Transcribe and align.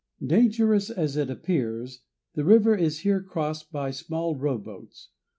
Dangerous 0.25 0.89
as 0.89 1.15
it 1.15 1.29
appears, 1.29 2.01
the 2.33 2.43
river 2.43 2.75
is 2.75 3.01
here 3.01 3.21
crossed 3.21 3.71
by 3.71 3.91
small 3.91 4.35
rowboats. 4.35 5.09